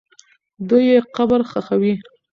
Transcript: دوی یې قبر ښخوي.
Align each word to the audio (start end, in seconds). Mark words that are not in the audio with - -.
دوی 0.67 0.83
یې 0.91 0.99
قبر 1.15 1.39
ښخوي. 1.49 1.93